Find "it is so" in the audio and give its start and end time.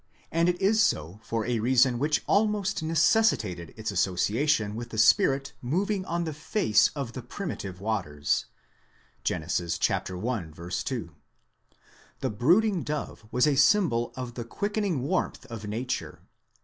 0.49-1.19